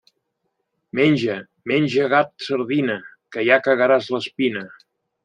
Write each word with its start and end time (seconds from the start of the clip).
Menja, 0.99 1.35
menja, 1.71 2.07
gat, 2.13 2.31
sardina, 2.45 2.95
que 3.37 3.45
ja 3.51 3.59
cagaràs 3.69 4.09
l'espina. 4.17 4.65